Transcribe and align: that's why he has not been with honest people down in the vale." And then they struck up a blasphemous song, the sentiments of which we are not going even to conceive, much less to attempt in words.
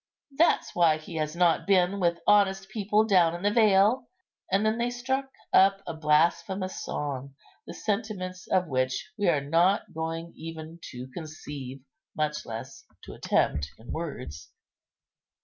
that's 0.35 0.73
why 0.73 0.97
he 0.97 1.17
has 1.17 1.35
not 1.35 1.67
been 1.67 1.99
with 1.99 2.17
honest 2.25 2.67
people 2.69 3.05
down 3.05 3.35
in 3.35 3.43
the 3.43 3.51
vale." 3.53 4.07
And 4.51 4.65
then 4.65 4.79
they 4.79 4.89
struck 4.89 5.29
up 5.53 5.83
a 5.85 5.93
blasphemous 5.93 6.83
song, 6.83 7.35
the 7.67 7.75
sentiments 7.75 8.47
of 8.47 8.65
which 8.65 9.11
we 9.15 9.29
are 9.29 9.41
not 9.41 9.93
going 9.93 10.33
even 10.35 10.79
to 10.89 11.05
conceive, 11.13 11.83
much 12.15 12.47
less 12.47 12.83
to 13.03 13.13
attempt 13.13 13.69
in 13.77 13.91
words. 13.91 14.49